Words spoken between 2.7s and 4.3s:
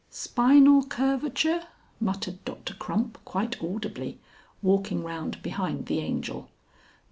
Crump quite audibly,